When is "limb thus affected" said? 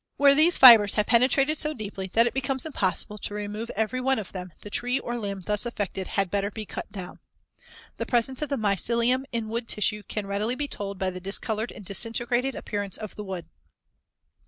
5.15-6.07